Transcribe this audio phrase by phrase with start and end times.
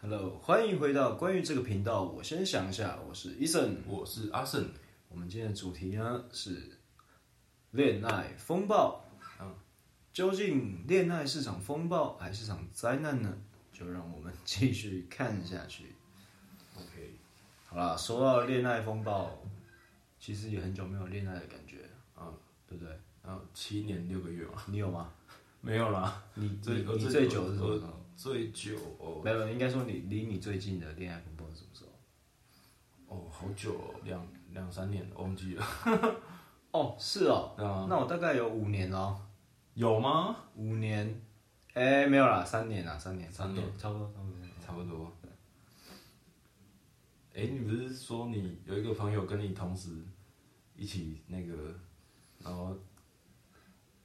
[0.00, 2.04] Hello，欢迎回到关于这个频道。
[2.04, 4.70] 我先想一下，我是 Eason，我是阿胜。
[5.08, 6.78] 我们今天的主题呢是
[7.72, 9.04] 恋爱风暴。
[9.40, 9.52] 嗯，
[10.12, 13.36] 究竟恋爱是场风暴还是场灾难呢？
[13.72, 15.86] 就让我们继续看下去。
[16.76, 17.18] OK，
[17.66, 19.42] 好啦，说到恋爱风暴，
[20.20, 21.78] 其实也很久没有恋爱的感觉
[22.14, 22.34] 啊，嗯，
[22.68, 22.96] 对不对？
[23.24, 25.12] 然后七年六个月嘛，你有吗？
[25.60, 26.22] 没有啦。
[26.34, 28.00] 你最你你最久是什么时候？
[28.18, 33.16] 最久哦，没有，应该说你离你最近的恋爱风暴是什么时候？
[33.16, 35.64] 哦，好久哦，两两三年，忘记了。
[36.72, 39.24] 哦，是哦，啊，那我大概有五年哦。
[39.74, 40.36] 有吗？
[40.56, 41.22] 五年？
[41.74, 45.16] 哎、欸，没有啦，三年啦，三年，三年，差不多，差不多，差不多。
[47.34, 49.90] 哎、欸，你不是说你有一个朋友跟你同时
[50.74, 51.72] 一起那个，
[52.40, 52.76] 然后，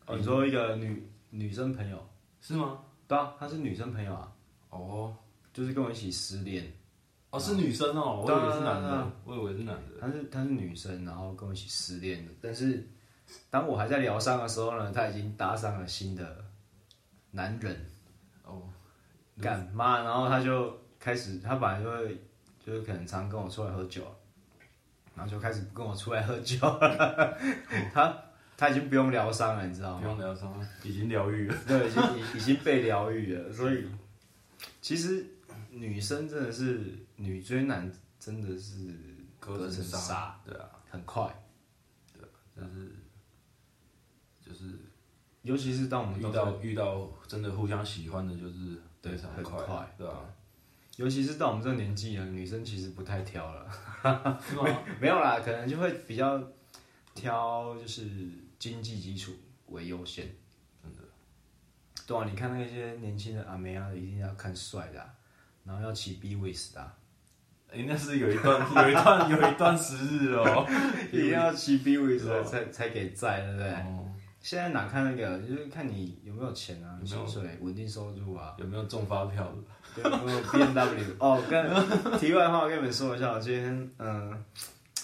[0.05, 2.07] 哦，你说一个女女生朋友
[2.40, 2.80] 是吗？
[3.13, 4.31] 对啊，她是女生朋友啊。
[4.70, 5.16] 哦，
[5.54, 6.71] 就是跟我一起失恋。
[7.30, 9.99] 哦，是女生哦，我以为是男的，我以为是男的。
[10.01, 12.32] 她是她是女生，然后跟我一起失恋的。
[12.41, 12.88] 但是
[13.49, 16.43] 当我还在疗伤的时候呢，她已经搭上了新的
[17.29, 17.85] 男人。
[18.46, 18.63] 哦，
[19.41, 22.20] 干妈，然后她就开始，她本来就会
[22.66, 24.04] 就是可能常跟我出来喝酒，
[25.16, 26.57] 然后就开始不跟我出来喝酒。
[27.93, 28.16] 她
[28.57, 30.01] 她已经不用疗伤了，你知道吗？
[30.01, 31.55] 不用疗伤，已经疗愈了。
[31.68, 33.51] 对，已经已已经被疗愈了。
[33.51, 33.85] 所以
[34.82, 35.26] 其实
[35.70, 36.79] 女生真的是
[37.15, 38.93] 女追男，真的是
[39.40, 41.23] 隔层纱，对啊，很快，
[42.13, 42.91] 对，但是
[44.45, 44.79] 就是，
[45.41, 50.21] 尤其是当我们遇到遇到真的互相喜欢的，就是对，很快，对啊。
[50.98, 53.67] 尤其是到我们这个年纪了，女生其实不太挑了？
[54.63, 56.40] 没没有啦，可能就会比较
[57.14, 58.04] 挑，就是
[58.60, 59.34] 经济基础
[59.68, 60.26] 为优先，
[60.82, 61.02] 真的。
[62.06, 65.14] 对啊，你看那些年轻的阿妹啊，一定要看帅的、啊，
[65.64, 66.97] 然后要骑 B Wiz 的、啊。
[67.69, 70.68] 哎、欸，那是有一段， 有一段，有一段时日哦，
[71.12, 73.69] 一定要骑 B Wiz 的才才给在，对不对？
[73.73, 79.57] 哦、现在哪看那个，就是看你有没有钱啊，薪水稳定收入啊，有没有中发票的。
[79.96, 81.63] 有没有 B M W 哦，跟
[82.18, 84.44] 题外话我跟你们说一下，我今天嗯，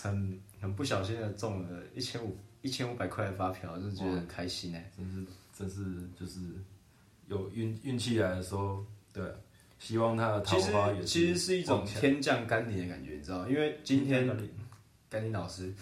[0.01, 6.39] 很很不小心的中了一千五一千五百块的发票，就觉得很开心哎，真是真是就是
[7.27, 8.83] 有运运气来的时候，
[9.13, 9.23] 对，
[9.79, 13.47] 希望他的桃花也其实其实是一种天降甘霖的感觉，你知道？
[13.47, 14.27] 因为今天
[15.09, 15.73] 甘霖老师，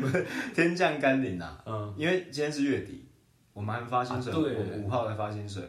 [0.00, 3.04] 不是天降甘霖呐，嗯，因为今天是月底，
[3.52, 5.62] 我们还发薪水，对，我五号才发薪水。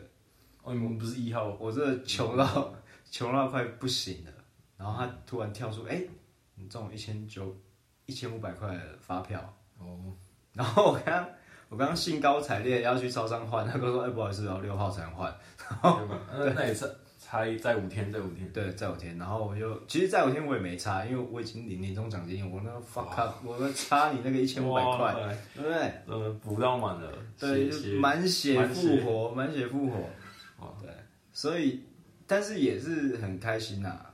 [0.62, 1.56] 哦，你们不是一号？
[1.60, 2.76] 我这穷到
[3.10, 4.32] 穷到快不行了，
[4.78, 6.10] 然后他突然跳出，哎、欸，
[6.58, 7.56] 你中了一千九、
[8.06, 9.42] 一千五百块的发票
[9.80, 10.14] 哦。
[10.54, 11.30] 然后我刚
[11.70, 15.34] 我刚兴高采烈要去超商换，他跟我说，哎、欸，不好意思，要六号才能换。
[15.70, 16.00] 然后
[16.36, 18.52] 对，那也是差再五天，再五天。
[18.52, 19.18] 对，再五天。
[19.18, 25.14] 然后我就其实再五天我也没差，因为我已经领年终奖金，我那个 fuck up，我那差你那个一千五百块，
[25.54, 25.94] 对不对？
[26.08, 27.70] 呃，补到满了，对，
[28.00, 29.98] 满血复活，满血复活。
[30.60, 30.90] 哦，对，
[31.32, 31.84] 所以，
[32.26, 34.14] 但是也是很开心呐、啊，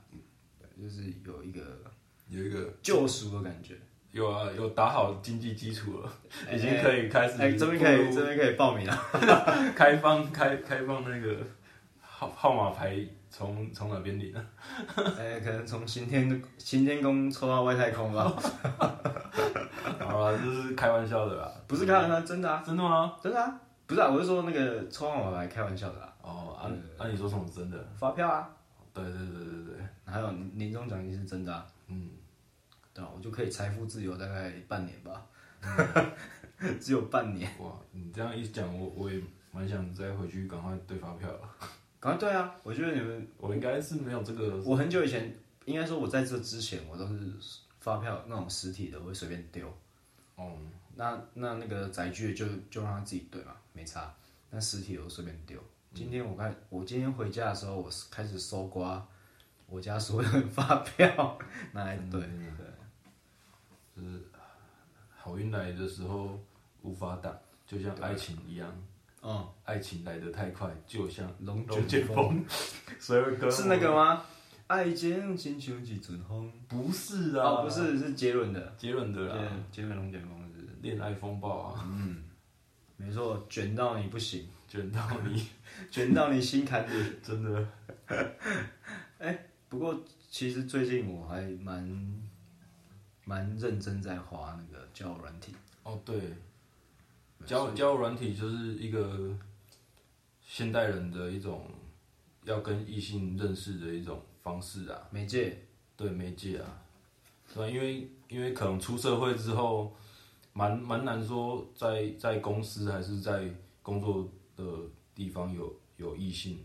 [0.78, 1.60] 就是有一个
[2.28, 3.74] 有一个救赎的感觉，
[4.10, 6.12] 有啊，有打好经济基础了，
[6.52, 8.96] 已经可以开始，哎，这边可以，这边可以报名了，
[9.76, 11.36] 开放开开放那个
[12.00, 12.98] 号号码牌
[13.28, 14.46] 从从哪边领呢？
[15.18, 18.24] 哎，可能从刑天刑天宫抽到外太空吧。
[19.98, 23.16] 好了，这是开玩笑的啦，不是开玩笑，真的啊，真的吗？
[23.22, 26.12] 真的啊，不是啊，我是说那个抽号码牌开玩笑的啦。
[26.22, 28.48] 哦，按按你说什么真的发票啊？
[28.94, 31.66] 对对对对对，还有年终奖金是真的啊。
[31.88, 32.10] 嗯，
[32.92, 35.26] 对啊，我就可以财富自由大概半年吧，
[36.80, 37.50] 只有半年。
[37.58, 39.20] 哇，你这样一讲，我我也
[39.52, 41.48] 蛮想再回去赶快对发票了。
[42.00, 42.54] 赶快对啊！
[42.62, 44.60] 我觉得你们，我应该是没有这个。
[44.62, 45.34] 我很久以前，
[45.64, 47.32] 应该说我在这之前，我都是
[47.80, 49.66] 发票那种实体的，我会随便丢。
[50.36, 50.58] 哦，
[50.94, 54.14] 那那那个载具就就让他自己对嘛，没差。
[54.50, 55.58] 那实体我随便丢。
[55.94, 59.06] 今天我看，我今天回家的时候，我开始搜刮
[59.74, 61.36] 我家所有的发票
[61.72, 62.26] 拿来对，对，
[63.96, 64.22] 就是
[65.16, 66.38] 好运来的时候
[66.82, 67.36] 无法挡，
[67.66, 68.72] 就像爱情一样，
[69.20, 72.44] 嗯，爱情来得太快，就像龙卷风，
[73.00, 73.50] 所以歌。
[73.50, 74.22] 是那个吗？
[74.68, 79.42] 爱情亲像一阵风，不是啊，不是，是杰伦的，杰伦的啦，
[79.72, 82.22] 杰伦龙卷风是恋爱风暴啊，嗯，
[82.96, 84.46] 没错，卷到你不行。
[84.68, 85.48] 卷到你，
[85.90, 87.68] 卷到你心坎里，真的。
[88.08, 90.00] 哎、欸，不过
[90.30, 92.22] 其实最近我还蛮
[93.24, 95.52] 蛮认真在滑那个交友软体。
[95.82, 96.16] 哦，对，
[97.44, 99.36] 交交友软体就是一个
[100.40, 101.68] 现代人的一种
[102.44, 105.58] 要跟异性认识的一种方式啊，媒介，
[105.96, 106.82] 对媒介啊，
[107.52, 109.92] 对，因为因为可能出社会之后，
[110.52, 114.64] 蛮蛮难说在在公司还是在工作的
[115.16, 116.64] 地方有有异性，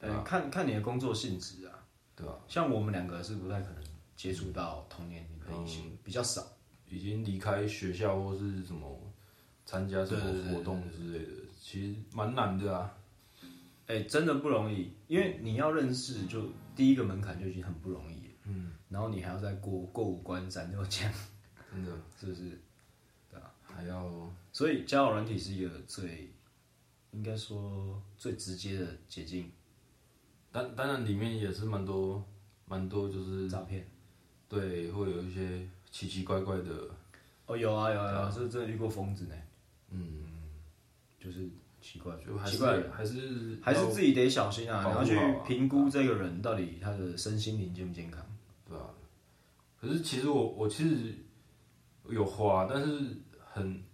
[0.00, 1.83] 对，看看你的工作性质啊，
[2.16, 2.38] 对吧？
[2.48, 3.82] 像我们两个是不太可能
[4.16, 6.46] 接触到同年龄的异性，嗯，比较少，
[6.88, 9.00] 已经离开学校或是什么
[9.66, 12.96] 参加什么活动之类的，其实蛮难的啊。
[13.86, 16.42] 哎、欸，真的不容易，因为你要认识，就
[16.74, 18.30] 第一个门槛就已经很不容易。
[18.44, 21.12] 嗯，然后你还要再过过五关斩六将，
[21.72, 22.58] 真的 是不是？
[23.30, 26.30] 对啊，还要，所以交友软体是一个最，
[27.10, 29.50] 应该说最直接的捷径。
[30.54, 32.24] 当当然里面也是蛮多
[32.64, 33.84] 蛮多就是诈骗，
[34.48, 36.70] 对，会有一些奇奇怪怪的。
[37.46, 39.34] 哦，有啊有啊有啊，是真的遇过疯子呢。
[39.90, 40.22] 嗯，
[41.18, 41.50] 就是。
[41.86, 44.82] 奇怪，就还是奇怪还是还是自己得小心啊！
[44.86, 45.14] 你要去
[45.46, 48.24] 评估这个人到底他的身心灵健不健康，
[48.66, 48.88] 对吧、啊？
[49.78, 51.14] 可是其实我我其实
[52.08, 53.14] 有滑，但是
[53.52, 53.84] 很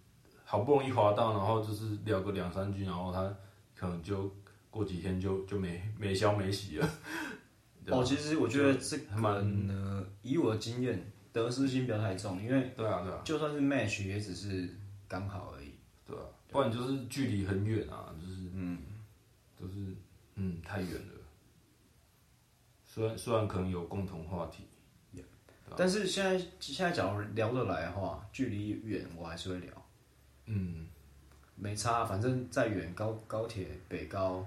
[0.45, 3.35] 好不容易滑到，然后就是聊个两三句，然后他
[3.75, 4.33] 可能就
[4.71, 6.89] 过几天就就没没消没息了。
[7.87, 9.33] 哦，其实我觉得这蛮
[9.67, 14.69] 呃，以我的经验，得失心不要太重，因为对啊对啊，就算是 match 也只是
[15.07, 15.73] 刚好而已，
[16.05, 16.29] 对吧、啊？
[16.49, 18.79] 不然就是距离很远啊，就是嗯，
[19.59, 19.93] 就是
[20.35, 21.13] 嗯太远了。
[22.85, 24.65] 虽然虽然可能有共同话题
[25.15, 25.23] ，yeah.
[25.75, 29.69] 但是现在现在假如聊得来的话，距离远我还是会聊。
[30.45, 30.85] 嗯，
[31.55, 34.45] 没差，反正再远高高铁北高，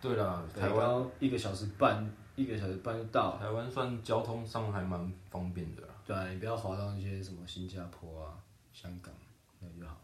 [0.00, 3.36] 对啦，台湾一个小时半，一个小时半就到。
[3.38, 5.88] 台湾算交通上还蛮方便的啦。
[6.04, 8.38] 对啊，你不要滑到那些什么新加坡啊、
[8.72, 9.12] 香港，
[9.60, 9.96] 那就好。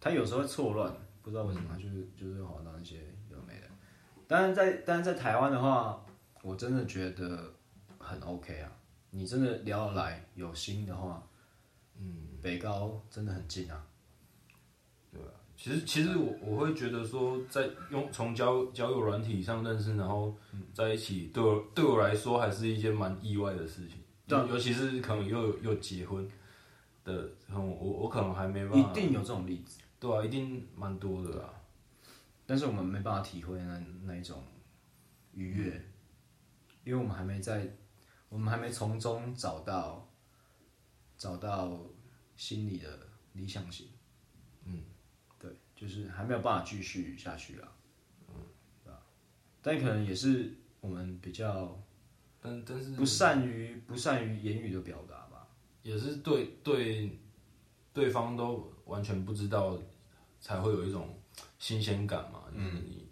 [0.00, 0.92] 他有时候会错乱，
[1.22, 2.98] 不知道为什么，他就是就是会滑到那些
[3.30, 3.66] 有的没的。
[4.28, 6.04] 但是在但是在台湾的话，
[6.42, 7.52] 我真的觉得
[7.98, 8.70] 很 OK 啊。
[9.10, 11.22] 你真的聊得来，有心的话，
[11.98, 13.84] 嗯，北高真的很近啊。
[15.62, 20.36] 其实其实我我会觉得说，在用从交交友软体上认识，然后
[20.74, 23.98] 在一起，对我对我来说还是一件蛮意外的事情。
[24.26, 26.28] 对，尤其是可能又又结婚
[27.04, 28.90] 的，我我可能还没办法。
[28.90, 29.78] 一定有这种例子。
[30.00, 31.54] 对啊，一定蛮多的啦，
[32.44, 34.42] 但是我们没办法体会那那一种
[35.32, 35.84] 愉悦，嗯，
[36.82, 37.72] 因为我们还没在，
[38.28, 40.10] 我们还没从中找到
[41.16, 41.78] 找到
[42.34, 42.98] 心里的
[43.34, 43.86] 理想型，
[45.82, 47.68] 就是还没有办法继续下去啊，
[48.28, 48.34] 嗯，
[48.84, 49.02] 对吧？
[49.60, 51.76] 但可能也是我们比较，
[52.40, 55.48] 但但是不善于不善于言语的表达吧，
[55.82, 57.18] 也是对对
[57.92, 59.76] 对方都完全不知道。
[60.44, 61.16] 才会有一种
[61.60, 63.08] 新鲜感嘛，就是你、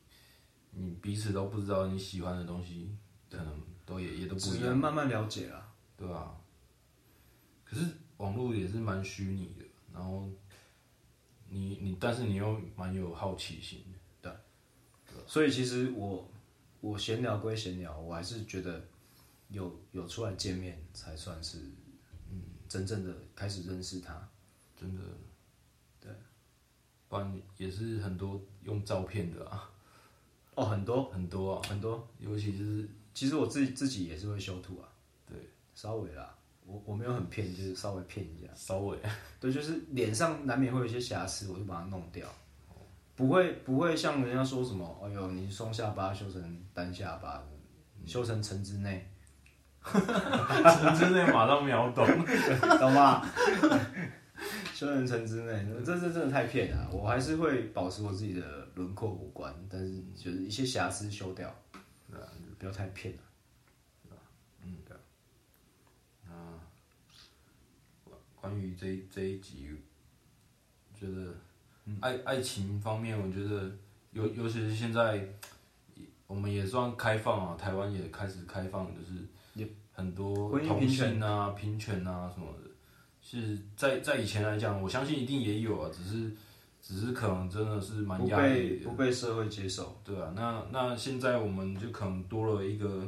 [0.72, 2.90] 嗯，你彼此都不知道你喜欢的东西，
[3.30, 6.36] 可能都也也都不一样，只能慢慢了解啊，对吧？
[7.64, 7.86] 可是
[8.16, 9.64] 网络也是蛮虚拟的，
[9.94, 10.28] 然后
[11.50, 13.84] 你你，但是你又蛮有好奇心
[14.22, 14.40] 的，
[15.06, 16.30] 对，所以其实我
[16.80, 18.82] 我闲聊归闲聊，我还是觉得
[19.48, 21.58] 有有出来见面才算是，
[22.30, 24.28] 嗯，真正的开始认识他，
[24.76, 25.02] 真的。
[26.00, 26.10] 对。
[27.08, 29.68] 不然也是很多用照片的啊，
[30.54, 31.10] 哦，很多。
[31.10, 34.88] 很多啊，很多，尤其是其实我自己自己也是会修图啊，
[35.26, 35.36] 对，
[35.74, 36.38] 稍微啦，
[36.70, 38.96] 我我没有很骗，就是稍微骗一下，稍微，
[39.40, 42.28] 对，就是脸上难免会有一些瑕疵，我就把它弄掉，
[43.16, 47.42] 不会不会像人家说什么，哎呦，你双下巴修成单下巴，
[48.06, 49.10] 修成城之内，
[49.82, 52.06] 城之内马上秒懂，
[52.78, 53.26] 懂吗？
[54.74, 56.88] 修成城之内，这这真的太骗了。
[56.92, 61.54] 我还是会保持我自己的轮廓五官，但是就是一些瑕疵修掉？
[62.58, 63.22] 不要太骗了，
[64.02, 64.16] 对吧？
[64.62, 64.94] 嗯，对。
[66.28, 66.60] 啊，
[68.40, 69.68] 关于这这一集，
[70.98, 71.34] 觉得
[72.00, 73.70] 爱爱情方面，我觉得
[74.12, 75.26] 尤尤其是现在，
[76.26, 82.70] 我们也算开放啊，台湾也开始开放，就是很多同性啊、平权啊什么的。
[83.22, 86.32] 是在在以前来讲，我相信一定也有啊，只是
[86.80, 93.06] 只是可能真的是蛮压抑的，不被社会接受，对啊，那那现在我们就可能多了一个，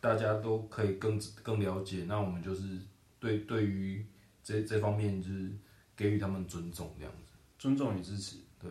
[0.00, 2.78] 大家都可以更更了解，那我们就是
[3.18, 4.06] 对对于
[4.42, 5.50] 这这方面就是
[5.96, 8.70] 给予他们尊重这样子，尊重与支持，对，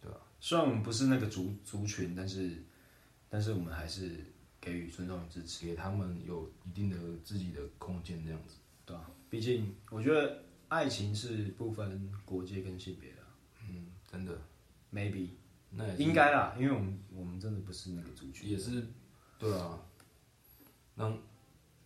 [0.00, 2.64] 对啊，虽然我们不是那个族族群，但是
[3.28, 4.24] 但是我们还是
[4.60, 9.10] 给予尊重与支持，给他们有一定的自己的空间这样子，对啊。
[9.30, 13.18] 毕竟，我觉得爱情是不分国界跟性别的。
[13.68, 14.40] 嗯，真的。
[14.90, 15.32] Maybe，
[15.70, 18.86] 那应该啦，因为我们我们真的不是那个族群，也是，
[19.38, 19.78] 对啊。
[20.94, 21.12] 那，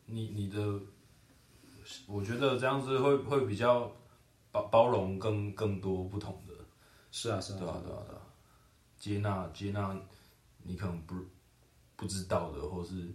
[0.06, 0.80] 你你的，
[2.06, 3.90] 我觉得这样子会会比较
[4.50, 6.54] 包包容更更多不同的。
[7.10, 8.22] 是啊是啊，对啊对啊对啊，
[8.96, 9.94] 接纳接纳
[10.62, 11.14] 你可能不
[11.96, 13.06] 不知道的，或是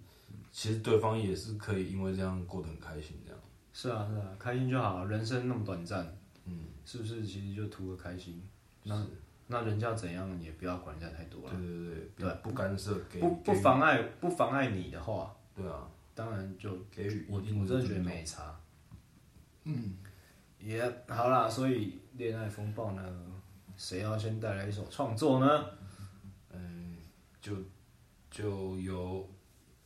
[0.52, 3.40] 其实对方也是可以因为这样过得很开心这样。
[3.74, 6.06] 是啊是啊，开心就好，人生那么短暂，
[6.46, 7.26] 嗯，是不是？
[7.26, 8.42] 其实就图个开心。
[8.84, 9.06] 那
[9.48, 11.52] 那人家怎样也不要管人家太多了。
[11.52, 17.26] 对对对，对，不干涉，给不不妨碍不妨碍你的话，对啊，当然就给予。
[17.30, 18.56] 我我真的觉得没差。
[19.70, 19.98] 嗯，
[20.60, 23.04] 也好啦，所以恋爱风暴呢，
[23.76, 25.66] 谁要先带来一首创作呢？
[26.52, 26.96] 嗯，
[27.42, 27.54] 就
[28.32, 29.30] 就由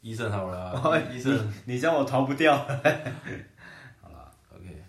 [0.02, 1.12] 医生好了。
[1.12, 2.56] 医生，你叫我逃不掉。
[4.00, 4.84] 好了，OK，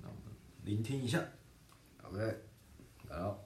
[0.00, 1.20] 那我们聆听一下。
[2.02, 2.18] OK。
[3.08, 3.41] 好。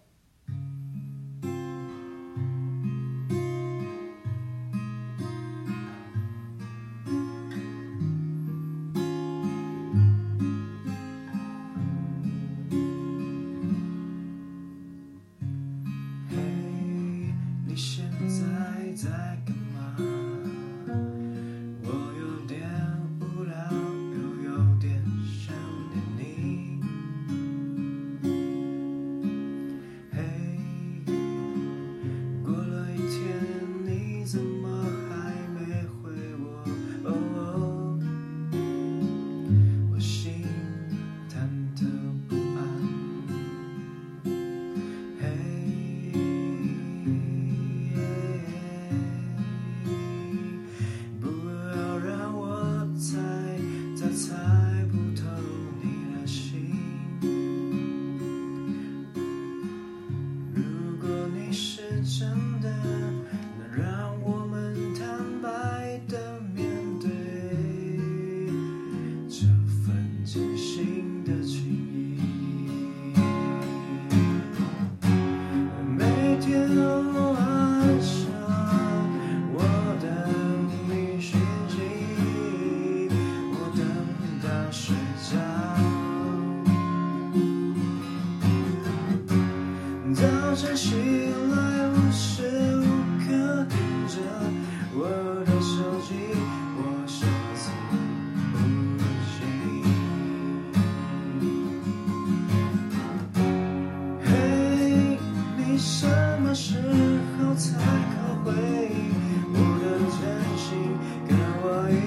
[76.46, 78.25] you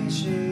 [0.10, 0.49] 是。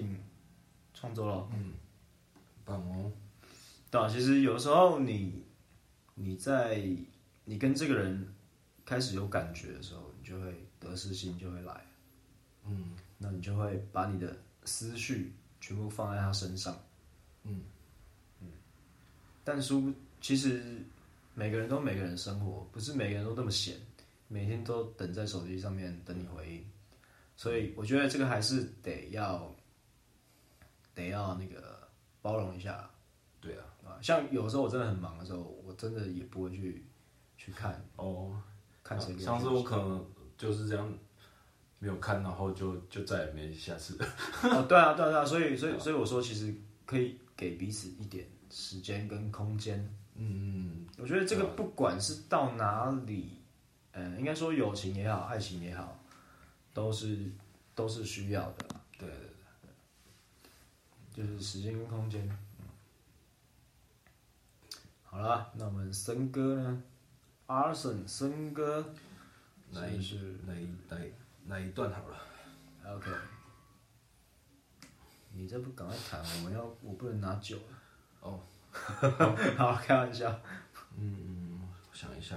[0.00, 0.18] 的即兴
[0.94, 1.48] 创作了。
[1.52, 1.72] 嗯，
[2.64, 3.12] 棒哦。
[3.90, 5.44] 对啊，其实有时候你
[6.14, 6.82] 你在
[7.44, 8.34] 你跟这个人
[8.84, 11.86] 开始有感觉的时候，你就会得失心就会来。
[12.66, 16.76] 嗯，那你就会把你的思绪全部放在他身上。
[17.44, 17.62] 嗯
[18.40, 18.48] 嗯。
[19.44, 20.82] 但书其实
[21.34, 23.76] 每个人都每个人生活，不是每个人都那么闲，
[24.28, 26.64] 每天都等在手机上面等你回应。
[27.36, 29.53] 所以我觉得这个还是得要，
[30.94, 31.88] 得要那个
[32.22, 32.88] 包容一下，
[33.40, 36.84] 对啊，啊，像有时候我真的很忙的时候，我真的也不会去
[37.36, 38.40] 去看哦，
[38.82, 39.18] 看谁。
[39.18, 40.92] 上次我可能就是这样
[41.78, 43.98] 没有看，然后就就再也没下次。
[44.42, 46.54] 哦，对啊，对啊，对啊，所以所以所以我说，其实
[46.86, 49.78] 可以给彼此一点时间跟空间。
[50.16, 53.42] 嗯嗯，我觉得这个不管是到哪里
[53.90, 56.00] 呃，应该说友情也好，爱情也好，
[56.72, 57.30] 都是
[57.74, 58.66] 都是需要的。
[58.96, 59.28] 对对对，
[61.14, 62.28] 就是时间跟空间。
[65.04, 66.82] 好了，那我们森哥呢？
[67.46, 68.84] 阿森森哥，
[69.70, 70.96] 哪一是哪一哪
[71.46, 72.18] 哪一段好了
[72.84, 73.10] ？OK，
[75.32, 77.62] 你这不赶快弹，我们要我不能拿酒了。
[78.20, 78.40] 哦，
[79.56, 80.28] 好，开玩笑。
[80.96, 82.36] 嗯嗯，我想一下。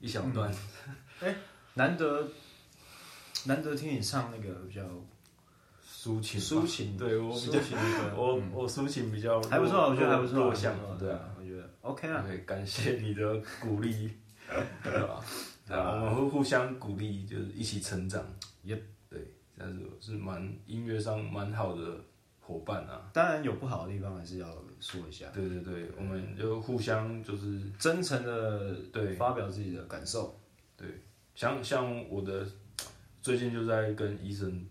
[0.00, 0.50] 一小段，
[1.20, 1.34] 哎、嗯，
[1.74, 2.28] 难得
[3.46, 4.82] 难得听你唱那个比较
[5.86, 7.58] 抒情，抒情，对我比较
[8.16, 10.52] 我我抒情比较还不错，我觉得还不错，
[10.98, 14.10] 对啊，我觉得 OK 啊，对，感谢你的鼓励，
[14.84, 15.24] 对吧？
[15.66, 18.22] 对啊，我们会互相鼓励，就是一起成长，
[18.62, 18.76] 也
[19.08, 21.98] 对，这样子是蛮音乐上蛮好的
[22.46, 23.10] 伙伴啊。
[23.12, 24.46] 当然有不好的地方，还是要
[24.80, 25.26] 说一下。
[25.32, 30.38] 对对对，我们就互相就是真诚的对发表自己的感受。
[30.76, 30.88] 对，
[31.34, 32.46] 像像我的
[33.22, 34.66] 最近就在跟医生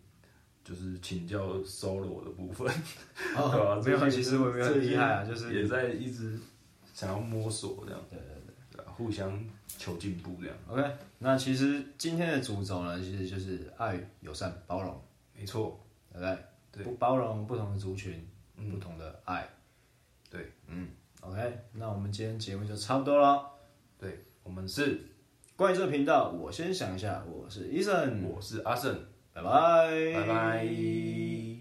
[0.63, 2.67] 就是请教 solo 的部分，
[3.35, 3.49] 哦、
[3.83, 3.99] 对吧？
[3.99, 6.39] 没有，其实我没有很厉害啊，就是也在一直
[6.93, 8.01] 想要摸索这样。
[8.09, 8.27] 对对
[8.71, 10.55] 对，对互相求进步这样。
[10.67, 15.01] OK，那其实今天的主轴呢，其实就是爱、友善、包容。
[15.35, 15.79] 没错，
[16.11, 16.37] 对不对？
[16.73, 19.47] 对，不包容不同的族群，嗯、不同的爱。
[20.29, 20.89] 对，嗯
[21.21, 23.47] ，OK，那我们今天节目就差不多了。
[23.99, 24.99] 对，我们是
[25.55, 31.52] 关于这个频道，我先想一下，我是 Eason，我是阿胜，拜拜，拜拜。